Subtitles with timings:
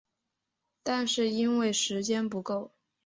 [0.81, 2.71] 但是因为时间不够